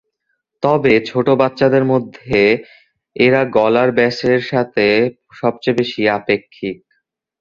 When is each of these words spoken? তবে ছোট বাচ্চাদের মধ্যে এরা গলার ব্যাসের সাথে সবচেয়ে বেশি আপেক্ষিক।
তবে 0.63 0.93
ছোট 1.05 1.27
বাচ্চাদের 1.41 1.83
মধ্যে 1.91 2.39
এরা 3.15 3.41
গলার 3.55 3.89
ব্যাসের 3.97 4.39
সাথে 4.51 4.85
সবচেয়ে 5.39 5.77
বেশি 5.79 6.01
আপেক্ষিক। 6.17 6.77